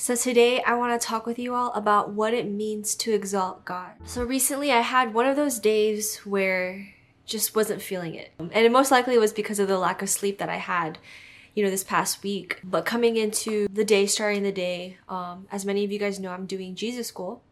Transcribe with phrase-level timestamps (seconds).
[0.00, 3.64] So today I want to talk with you all about what it means to exalt
[3.64, 3.90] God.
[4.04, 6.94] So recently I had one of those days where
[7.26, 8.30] just wasn't feeling it.
[8.38, 10.98] And it most likely was because of the lack of sleep that I had,
[11.52, 12.60] you know, this past week.
[12.62, 16.30] But coming into the day, starting the day, um, as many of you guys know,
[16.30, 17.42] I'm doing Jesus school.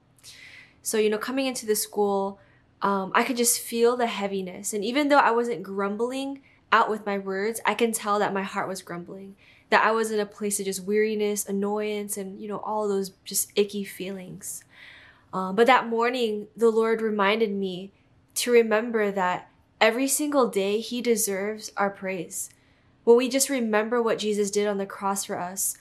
[0.83, 2.39] So, you know, coming into the school,
[2.81, 4.73] um, I could just feel the heaviness.
[4.73, 8.45] And even though I wasn't grumbling out with my words, I can tell that my
[8.45, 9.35] heart was grumbling
[9.71, 13.11] that I was in a place of just weariness, annoyance, and you know, all those
[13.25, 14.65] just icky feelings.
[15.33, 17.93] Um, but that morning, the Lord reminded me
[18.37, 19.51] to remember that
[19.81, 22.51] every single day He deserves our praise.
[23.05, 25.77] When we just remember what Jesus did on the cross for us,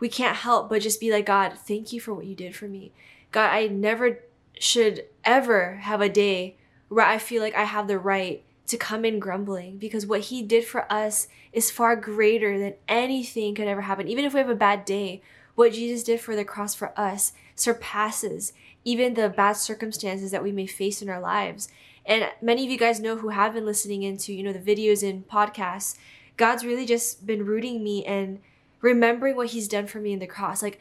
[0.00, 2.68] we can't help but just be like, God, thank you for what you did for
[2.68, 2.92] me.
[3.32, 4.20] God, I never
[4.58, 6.56] should ever have a day
[6.88, 10.42] where I feel like I have the right to come in grumbling because what he
[10.42, 14.08] did for us is far greater than anything could ever happen.
[14.08, 15.22] Even if we have a bad day,
[15.54, 18.52] what Jesus did for the cross for us surpasses
[18.84, 21.68] even the bad circumstances that we may face in our lives.
[22.06, 25.06] And many of you guys know who have been listening into, you know, the videos
[25.06, 25.96] and podcasts,
[26.36, 28.40] God's really just been rooting me and
[28.80, 30.80] remembering what he's done for me in the cross, like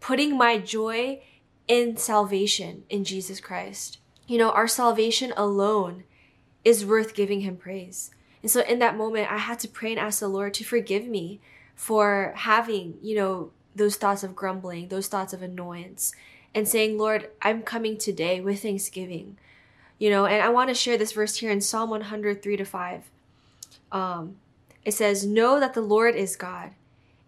[0.00, 1.20] putting my joy
[1.68, 3.98] in salvation in Jesus Christ.
[4.26, 6.04] You know, our salvation alone
[6.64, 8.10] is worth giving him praise.
[8.42, 11.06] And so in that moment, I had to pray and ask the Lord to forgive
[11.06, 11.40] me
[11.74, 16.12] for having, you know, those thoughts of grumbling, those thoughts of annoyance,
[16.54, 19.38] and saying, Lord, I'm coming today with thanksgiving.
[19.98, 23.02] You know, and I want to share this verse here in Psalm 103 to 5.
[23.92, 24.36] Um,
[24.84, 26.70] it says, Know that the Lord is God.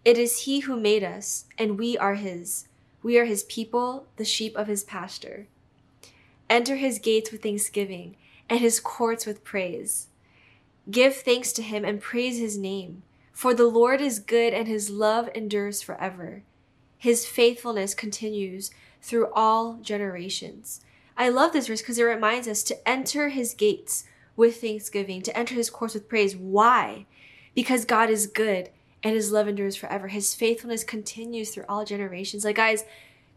[0.05, 2.67] It is He who made us, and we are His.
[3.03, 5.47] We are His people, the sheep of His pasture.
[6.49, 8.15] Enter His gates with thanksgiving
[8.49, 10.07] and his courts with praise.
[10.89, 13.03] Give thanks to him and praise his name,
[13.33, 16.43] for the Lord is good and his love endures forever.
[16.97, 18.71] His faithfulness continues
[19.01, 20.81] through all generations.
[21.15, 25.37] I love this verse because it reminds us to enter his gates with thanksgiving, to
[25.37, 26.35] enter his courts with praise.
[26.35, 27.05] Why?
[27.55, 28.69] Because God is good
[29.03, 30.07] and his love endures forever.
[30.07, 32.45] His faithfulness continues through all generations.
[32.45, 32.85] Like, guys,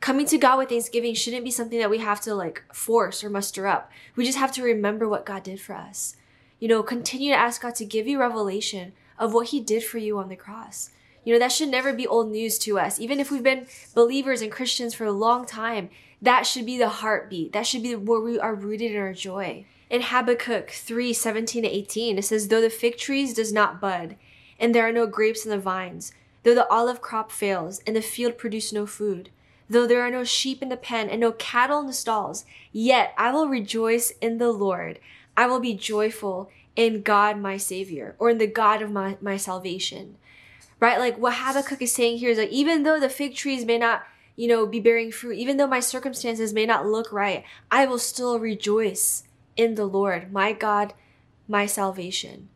[0.01, 3.31] coming to God with thanksgiving shouldn't be something that we have to like force or
[3.31, 3.91] muster up.
[4.17, 6.17] We just have to remember what God did for us.
[6.59, 9.99] You know, continue to ask God to give you revelation of what He did for
[9.99, 10.91] you on the cross.
[11.25, 12.99] You know, that should never be old news to us.
[12.99, 15.91] Even if we've been believers and Christians for a long time,
[16.23, 17.53] that should be the heartbeat.
[17.53, 19.67] That should be where we are rooted in our joy.
[19.91, 24.17] In Habakkuk 3 17 to 18, it says, Though the fig trees does not bud,
[24.59, 26.13] and there are no grapes in the vines,
[26.43, 29.31] though the olive crop fails, and the field produce no food,
[29.71, 33.15] Though there are no sheep in the pen and no cattle in the stalls, yet
[33.17, 34.99] I will rejoice in the Lord.
[35.37, 39.37] I will be joyful in God my Savior or in the God of my, my
[39.37, 40.17] salvation.
[40.81, 40.99] Right?
[40.99, 44.03] Like what Habakkuk is saying here is like, even though the fig trees may not,
[44.35, 47.99] you know, be bearing fruit, even though my circumstances may not look right, I will
[47.99, 49.23] still rejoice
[49.57, 50.95] in the Lord, my God,
[51.47, 52.49] my salvation.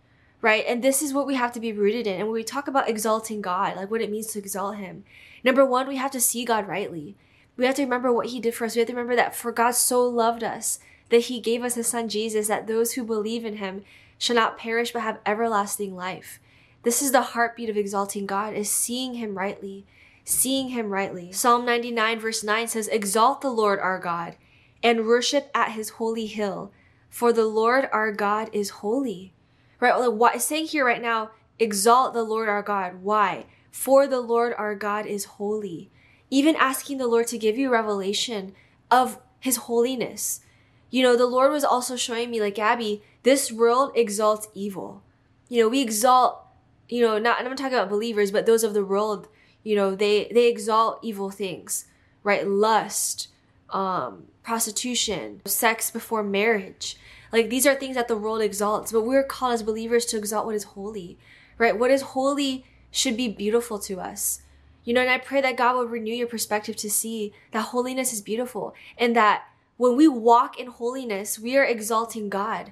[0.44, 0.64] Right?
[0.68, 2.16] And this is what we have to be rooted in.
[2.16, 5.04] And when we talk about exalting God, like what it means to exalt Him,
[5.44, 7.16] Number one, we have to see God rightly.
[7.56, 8.74] We have to remember what He did for us.
[8.74, 10.78] We have to remember that for God so loved us
[11.10, 13.84] that He gave us His Son Jesus, that those who believe in Him
[14.16, 16.40] shall not perish but have everlasting life.
[16.82, 19.84] This is the heartbeat of exalting God, is seeing Him rightly,
[20.24, 21.30] seeing Him rightly.
[21.30, 24.36] Psalm 99 verse 9 says, Exalt the Lord our God
[24.82, 26.72] and worship at His holy hill,
[27.10, 29.34] for the Lord our God is holy.
[29.84, 29.98] Right?
[29.98, 33.02] Well, what is saying here right now, exalt the Lord our God.
[33.02, 33.44] Why?
[33.70, 35.90] For the Lord our God is holy.
[36.30, 38.54] Even asking the Lord to give you revelation
[38.90, 40.40] of his holiness.
[40.88, 45.02] You know, the Lord was also showing me, like, Abby, this world exalts evil.
[45.50, 46.42] You know, we exalt,
[46.88, 49.28] you know, not, I'm not talking about believers, but those of the world,
[49.64, 51.84] you know, they, they exalt evil things,
[52.22, 52.48] right?
[52.48, 53.28] Lust,
[53.68, 56.96] um, prostitution, sex before marriage.
[57.34, 60.46] Like, these are things that the world exalts, but we're called as believers to exalt
[60.46, 61.18] what is holy,
[61.58, 61.76] right?
[61.76, 64.42] What is holy should be beautiful to us.
[64.84, 68.12] You know, and I pray that God will renew your perspective to see that holiness
[68.12, 69.48] is beautiful and that
[69.78, 72.70] when we walk in holiness, we are exalting God.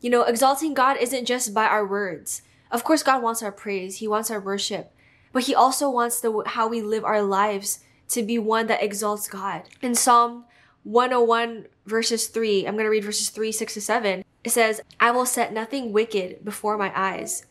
[0.00, 2.42] You know, exalting God isn't just by our words.
[2.70, 4.92] Of course, God wants our praise, He wants our worship,
[5.32, 7.80] but He also wants the how we live our lives
[8.10, 9.62] to be one that exalts God.
[9.82, 10.44] In Psalm
[10.84, 14.24] 101 verses 3, I'm going to read verses 3, 6 to 7.
[14.44, 17.46] It says, I will set nothing wicked before my eyes.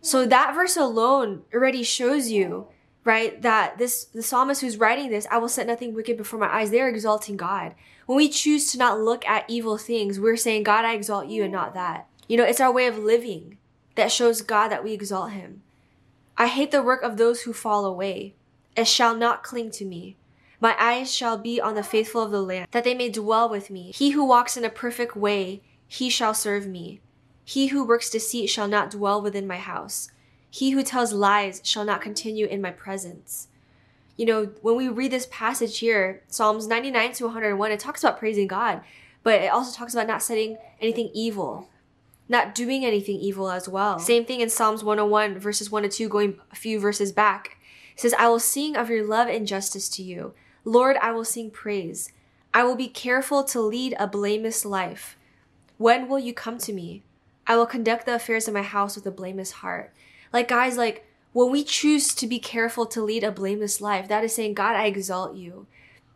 [0.00, 2.68] So that verse alone already shows you,
[3.04, 6.54] right, that this, the psalmist who's writing this, I will set nothing wicked before my
[6.54, 7.74] eyes, they're exalting God.
[8.06, 11.42] When we choose to not look at evil things, we're saying, God, I exalt you
[11.42, 12.06] and not that.
[12.28, 13.58] You know, it's our way of living
[13.94, 15.62] that shows God that we exalt him.
[16.36, 18.34] I hate the work of those who fall away.
[18.76, 20.16] It shall not cling to me.
[20.60, 23.70] My eyes shall be on the faithful of the land, that they may dwell with
[23.70, 23.92] me.
[23.94, 27.00] He who walks in a perfect way, he shall serve me.
[27.44, 30.10] He who works deceit shall not dwell within my house.
[30.48, 33.48] He who tells lies shall not continue in my presence.
[34.16, 38.18] You know, when we read this passage here, Psalms 99 to 101, it talks about
[38.18, 38.80] praising God,
[39.24, 41.68] but it also talks about not setting anything evil,
[42.28, 43.98] not doing anything evil as well.
[43.98, 47.58] Same thing in Psalms 101, verses 1 to 2, going a few verses back.
[47.94, 50.34] It says, I will sing of your love and justice to you.
[50.64, 52.12] Lord, I will sing praise.
[52.52, 55.16] I will be careful to lead a blameless life.
[55.76, 57.02] When will you come to me?
[57.46, 59.92] I will conduct the affairs of my house with a blameless heart.
[60.32, 64.24] Like, guys, like, when we choose to be careful to lead a blameless life, that
[64.24, 65.66] is saying, God, I exalt you.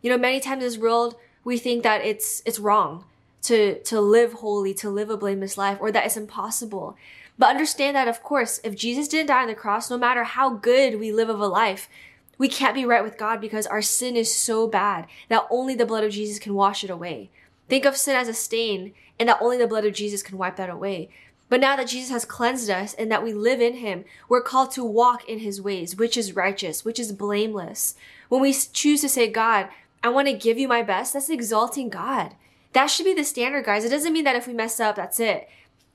[0.01, 3.03] You know, many times in this world, we think that it's, it's wrong
[3.43, 6.95] to, to live holy, to live a blameless life, or that it's impossible.
[7.37, 10.51] But understand that, of course, if Jesus didn't die on the cross, no matter how
[10.51, 11.89] good we live of a life,
[12.39, 15.85] we can't be right with God because our sin is so bad that only the
[15.85, 17.29] blood of Jesus can wash it away.
[17.67, 20.55] Think of sin as a stain and that only the blood of Jesus can wipe
[20.55, 21.09] that away.
[21.49, 24.71] But now that Jesus has cleansed us and that we live in him, we're called
[24.71, 27.95] to walk in his ways, which is righteous, which is blameless.
[28.29, 29.67] When we choose to say, God,
[30.01, 32.35] I want to give you my best, that's exalting God.
[32.73, 33.83] That should be the standard, guys.
[33.83, 35.49] It doesn't mean that if we mess up, that's it.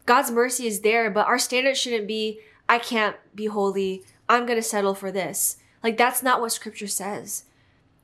[0.07, 4.03] God's mercy is there, but our standard shouldn't be, I can't be holy.
[4.29, 5.57] I'm going to settle for this.
[5.85, 7.45] Like that's not what scripture says.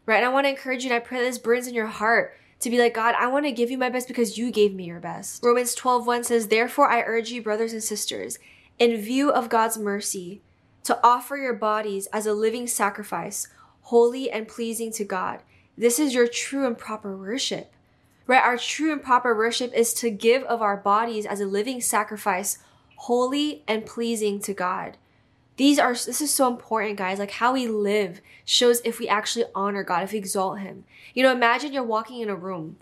[0.04, 0.18] Right?
[0.18, 2.70] And I want to encourage you and I pray this burns in your heart to
[2.70, 5.00] be like, God, I want to give you my best because you gave me your
[5.00, 5.42] best.
[5.42, 8.38] Romans 12 1 says, Therefore I urge you, brothers and sisters,
[8.78, 10.42] in view of God's mercy,
[10.84, 13.48] to offer your bodies as a living sacrifice,
[13.82, 15.40] holy and pleasing to God.
[15.76, 17.72] This is your true and proper worship.
[18.26, 18.42] Right?
[18.42, 22.58] Our true and proper worship is to give of our bodies as a living sacrifice,
[22.96, 24.98] holy and pleasing to God.
[25.60, 27.18] These are, this is so important, guys.
[27.18, 30.84] Like how we live shows if we actually honor God, if we exalt Him.
[31.12, 32.78] You know, imagine you're walking in a room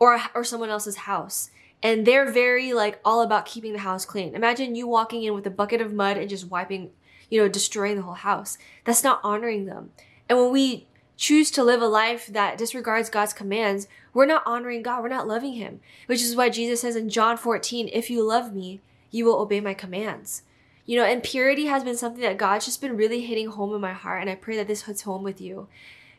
[0.00, 1.50] or, or someone else's house
[1.84, 4.34] and they're very like all about keeping the house clean.
[4.34, 6.90] Imagine you walking in with a bucket of mud and just wiping,
[7.30, 8.58] you know, destroying the whole house.
[8.82, 9.92] That's not honoring them.
[10.28, 14.82] And when we choose to live a life that disregards God's commands, we're not honoring
[14.82, 15.00] God.
[15.00, 18.52] We're not loving Him, which is why Jesus says in John 14, if you love
[18.52, 18.80] me,
[19.12, 20.42] you will obey my commands.
[20.86, 23.80] You know, and purity has been something that God's just been really hitting home in
[23.80, 25.68] my heart, and I pray that this hits home with you.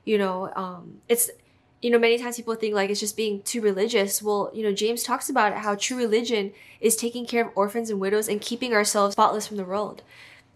[0.04, 1.30] You know, um, it's
[1.82, 4.22] you know, many times people think like it's just being too religious.
[4.22, 7.90] Well, you know, James talks about it, how true religion is taking care of orphans
[7.90, 10.02] and widows and keeping ourselves spotless from the world.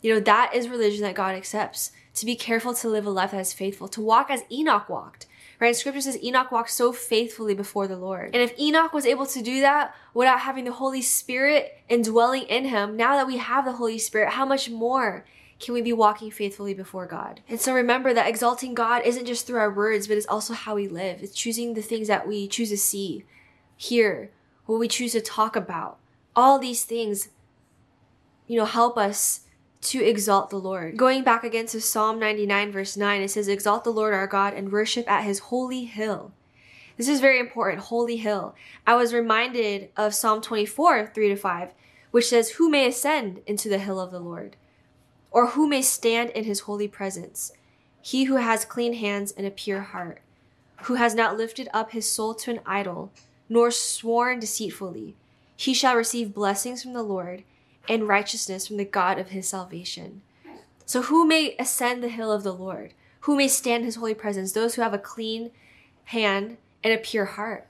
[0.02, 1.92] You know, that is religion that God accepts.
[2.16, 5.28] To be careful to live a life that is faithful, to walk as Enoch walked,
[5.62, 5.76] Right?
[5.76, 8.32] Scripture says Enoch walked so faithfully before the Lord.
[8.34, 12.66] And if Enoch was able to do that without having the Holy Spirit indwelling in
[12.66, 15.24] him, now that we have the Holy Spirit, how much more
[15.60, 17.42] can we be walking faithfully before God?
[17.48, 20.74] And so remember that exalting God isn't just through our words, but it's also how
[20.74, 21.22] we live.
[21.22, 23.24] It's choosing the things that we choose to see,
[23.78, 24.32] hear,
[24.66, 26.00] what we choose to talk about.
[26.36, 27.30] All these things,
[28.48, 29.42] you know, help us
[29.82, 30.96] to exalt the Lord.
[30.96, 34.54] Going back again to Psalm 99, verse 9, it says, Exalt the Lord our God
[34.54, 36.32] and worship at his holy hill.
[36.98, 38.54] This is very important, holy hill.
[38.86, 41.74] I was reminded of Psalm 24, 3 to 5,
[42.12, 44.56] which says, Who may ascend into the hill of the Lord?
[45.32, 47.54] Or who may stand in his holy presence?
[48.02, 50.22] He who has clean hands and a pure heart,
[50.84, 53.12] who has not lifted up his soul to an idol,
[53.50, 55.16] nor sworn deceitfully.
[55.56, 57.44] He shall receive blessings from the Lord
[57.88, 60.22] and righteousness from the God of his salvation.
[60.86, 62.94] So, who may ascend the hill of the Lord?
[63.22, 64.52] Who may stand his holy presence?
[64.52, 65.52] Those who have a clean
[66.06, 67.68] hand and a pure heart.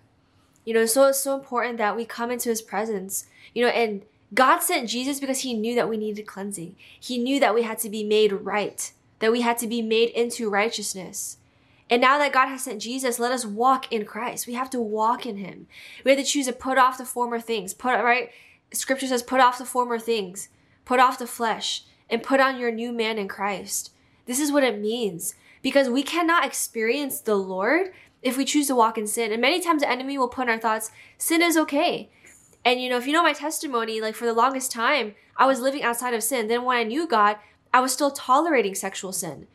[0.65, 4.03] You know, so it's so important that we come into his presence, you know, and
[4.33, 6.75] God sent Jesus because he knew that we needed cleansing.
[6.99, 10.09] He knew that we had to be made right, that we had to be made
[10.09, 11.37] into righteousness.
[11.89, 14.47] And now that God has sent Jesus, let us walk in Christ.
[14.47, 15.67] We have to walk in him.
[16.05, 17.73] We have to choose to put off the former things.
[17.73, 18.31] Put right
[18.73, 20.49] scripture says, put off the former things,
[20.85, 23.91] put off the flesh, and put on your new man in Christ.
[24.25, 25.35] This is what it means.
[25.61, 29.31] Because we cannot experience the Lord if we choose to walk in sin.
[29.31, 32.09] And many times the enemy will put in our thoughts, sin is okay.
[32.63, 35.59] And you know, if you know my testimony, like for the longest time, I was
[35.59, 36.47] living outside of sin.
[36.47, 37.37] Then when I knew God,
[37.73, 39.47] I was still tolerating sexual sin.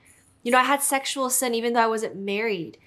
[0.42, 2.78] You know, I had sexual sin even though I wasn't married.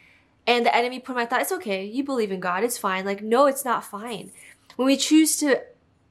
[0.48, 1.86] And the enemy put in my thought, it's okay.
[1.86, 2.64] You believe in God.
[2.64, 3.06] It's fine.
[3.06, 4.32] Like, no, it's not fine.
[4.76, 5.62] When we choose to,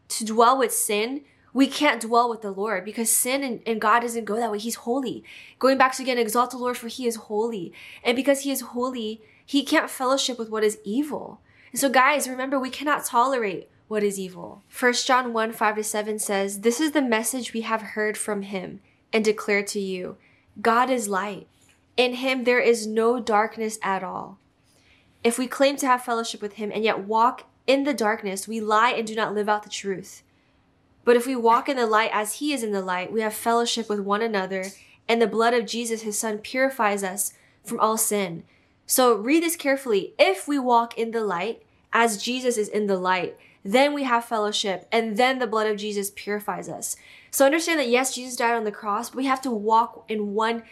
[0.08, 1.22] to dwell with sin,
[1.52, 4.58] we can't dwell with the Lord because sin and, and, God doesn't go that way.
[4.58, 5.24] He's holy.
[5.58, 7.72] Going back to again, exalt the Lord for he is holy.
[8.04, 11.40] And because he is holy, he can't fellowship with what is evil.
[11.72, 14.62] And so guys, remember, we cannot tolerate what is evil.
[14.78, 18.42] 1 John 1, 5 to 7 says, This is the message we have heard from
[18.42, 18.80] him
[19.12, 20.16] and declare to you.
[20.60, 21.48] God is light.
[21.96, 24.38] In him there is no darkness at all.
[25.24, 28.60] If we claim to have fellowship with him and yet walk in the darkness, we
[28.60, 30.22] lie and do not live out the truth.
[31.04, 33.34] But if we walk in the light as he is in the light, we have
[33.34, 34.66] fellowship with one another,
[35.06, 38.42] and the blood of Jesus, his son, purifies us from all sin.
[38.86, 40.14] So read this carefully.
[40.18, 44.24] If we walk in the light as Jesus is in the light, then we have
[44.24, 46.96] fellowship, and then the blood of Jesus purifies us.
[47.30, 50.32] So understand that yes, Jesus died on the cross, but we have to walk in
[50.32, 50.62] one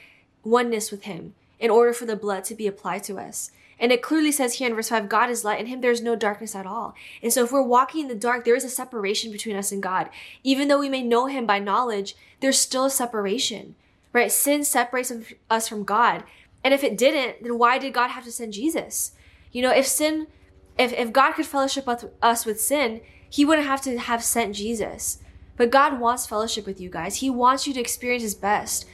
[0.45, 3.51] oneness with him in order for the blood to be applied to us.
[3.79, 6.17] And it clearly says here in verse 5, God is light, and him there's no
[6.17, 6.95] darkness at all.
[7.23, 9.83] And so if we're walking in the dark, there is a separation between us and
[9.83, 10.09] God.
[10.43, 13.75] Even though we may know him by knowledge, there's still a separation,
[14.13, 14.33] right?
[14.33, 15.13] Sin separates
[15.51, 16.25] us from God.
[16.65, 19.13] And if it didn't, then why did God have to send Jesus?
[19.53, 20.27] You know, if sin,
[20.79, 24.55] if, if God could fellowship with us with sin, he wouldn't have to have sent
[24.55, 25.19] Jesus.
[25.57, 27.17] But God wants fellowship with you guys.
[27.17, 28.87] He wants you to experience his best.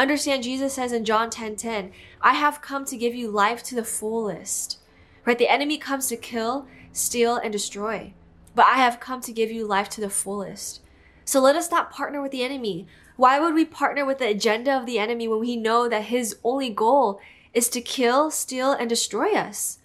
[0.00, 1.92] Understand Jesus says in John 10 10,
[2.22, 4.78] I have come to give you life to the fullest.
[5.26, 5.36] Right?
[5.36, 8.14] The enemy comes to kill, steal, and destroy.
[8.54, 10.80] But I have come to give you life to the fullest.
[11.26, 12.86] So let us not partner with the enemy.
[13.16, 16.38] Why would we partner with the agenda of the enemy when we know that his
[16.42, 17.20] only goal
[17.52, 19.80] is to kill, steal, and destroy us?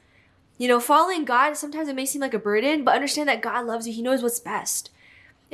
[0.58, 3.66] You know, following God, sometimes it may seem like a burden, but understand that God
[3.66, 3.94] loves you.
[3.94, 4.92] He knows what's best.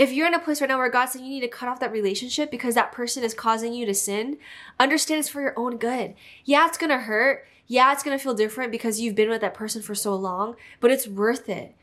[0.02, 1.80] If you're in a place right now where God's saying you need to cut off
[1.80, 4.40] that relationship because that person is causing you to sin,
[4.80, 6.16] understand it's for your own good.
[6.44, 7.46] Yeah, it's gonna hurt.
[7.68, 10.90] Yeah, it's gonna feel different because you've been with that person for so long, but
[10.90, 11.76] it's worth it.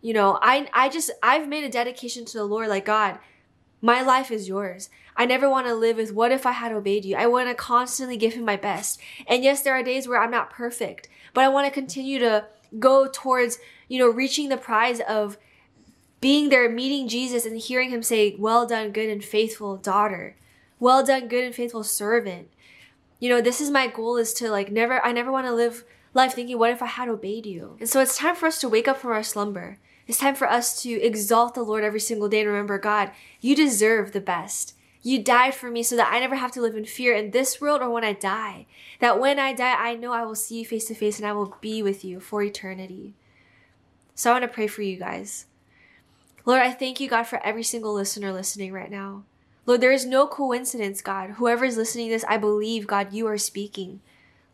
[0.00, 3.18] You know, I I just I've made a dedication to the Lord like God,
[3.82, 4.88] my life is yours.
[5.14, 7.16] I never want to live with what if I had obeyed you.
[7.16, 8.98] I want to constantly give him my best.
[9.26, 12.46] And yes, there are days where I'm not perfect, but I want to continue to
[12.78, 15.36] go towards, you know, reaching the prize of
[16.22, 20.36] being there, meeting Jesus and hearing him say, Well done, good and faithful daughter.
[20.78, 22.48] Well done, good and faithful servant.
[23.18, 25.84] You know, this is my goal is to like never, I never want to live
[26.14, 27.76] life thinking, What if I had obeyed you?
[27.80, 29.78] And so it's time for us to wake up from our slumber.
[30.06, 33.10] It's time for us to exalt the Lord every single day and remember, God,
[33.40, 34.74] you deserve the best.
[35.02, 37.60] You died for me so that I never have to live in fear in this
[37.60, 38.66] world or when I die.
[39.00, 41.32] That when I die, I know I will see you face to face and I
[41.32, 43.14] will be with you for eternity.
[44.14, 45.46] So I want to pray for you guys.
[46.44, 49.22] Lord, I thank you, God, for every single listener listening right now.
[49.64, 51.30] Lord, there is no coincidence, God.
[51.30, 54.00] Whoever is listening to this, I believe, God, you are speaking,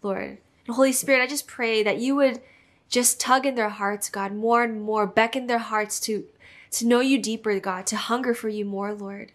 [0.03, 0.39] Lord.
[0.67, 2.43] And Holy Spirit, I just pray that you would
[2.91, 6.25] just tug in their hearts, God, more and more, beckon their hearts to,
[6.73, 9.33] to know you deeper, God, to hunger for you more, Lord.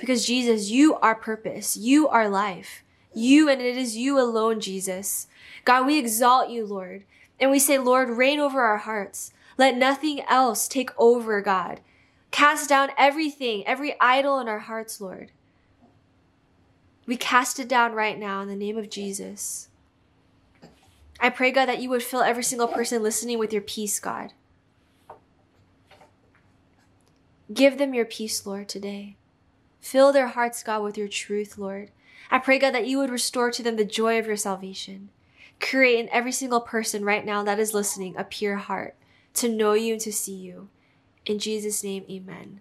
[0.00, 1.76] Because Jesus, you are purpose.
[1.76, 2.82] You are life.
[3.14, 5.28] You and it is you alone, Jesus.
[5.64, 7.04] God, we exalt you, Lord.
[7.38, 9.32] And we say, Lord, reign over our hearts.
[9.56, 11.80] Let nothing else take over, God.
[12.30, 15.30] Cast down everything, every idol in our hearts, Lord.
[17.06, 19.68] We cast it down right now in the name of Jesus.
[21.20, 24.32] I pray, God, that you would fill every single person listening with your peace, God.
[27.52, 29.16] Give them your peace, Lord, today.
[29.80, 31.90] Fill their hearts, God, with your truth, Lord.
[32.30, 35.10] I pray, God, that you would restore to them the joy of your salvation.
[35.60, 38.96] Create in every single person right now that is listening a pure heart
[39.34, 40.68] to know you and to see you.
[41.26, 42.60] In Jesus' name, amen.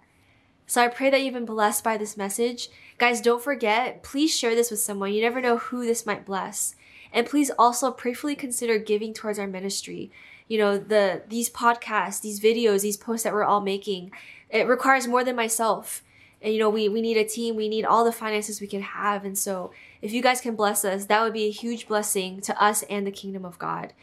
[0.65, 2.69] So I pray that you've been blessed by this message.
[2.97, 5.13] Guys, don't forget, please share this with someone.
[5.13, 6.75] You never know who this might bless.
[7.11, 10.11] And please also prayerfully consider giving towards our ministry.
[10.47, 14.11] You know, the these podcasts, these videos, these posts that we're all making,
[14.49, 16.03] it requires more than myself.
[16.41, 18.81] And you know, we we need a team, we need all the finances we can
[18.81, 19.25] have.
[19.25, 22.61] And so if you guys can bless us, that would be a huge blessing to
[22.61, 23.93] us and the kingdom of God.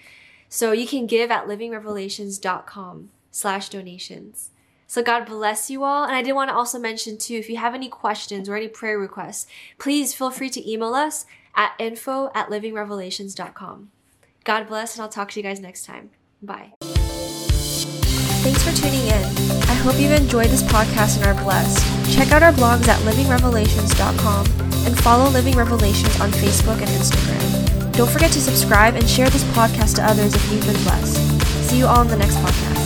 [0.50, 4.50] So you can give at livingrevelations.com slash donations.
[4.86, 6.04] So God bless you all.
[6.04, 8.66] And I did want to also mention too, if you have any questions or any
[8.66, 9.46] prayer requests,
[9.78, 13.90] please feel free to email us at info at livingrevelations.com.
[14.44, 16.10] God bless, and I'll talk to you guys next time.
[16.42, 16.72] Bye.
[18.42, 19.62] Thanks for tuning in.
[19.68, 21.78] I hope you've enjoyed this podcast and are blessed.
[22.12, 24.46] Check out our blogs at livingrevelations.com
[24.86, 27.79] and follow Living Revelations on Facebook and Instagram.
[27.92, 31.16] Don't forget to subscribe and share this podcast to others if you've been blessed.
[31.68, 32.79] See you all in the next podcast.